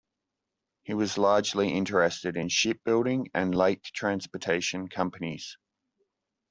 [0.81, 5.57] He was largely interested in shipbuilding and lake transportation companies.